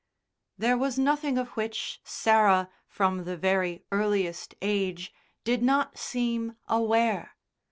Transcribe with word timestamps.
There 0.57 0.79
was 0.79 0.97
nothing 0.97 1.37
of 1.37 1.49
which 1.49 2.01
Sarah, 2.03 2.71
from 2.87 3.23
the 3.25 3.37
very 3.37 3.85
earliest 3.91 4.55
age, 4.59 5.13
did 5.43 5.61
not 5.61 5.95
seem 5.99 6.57
aware. 6.67 7.35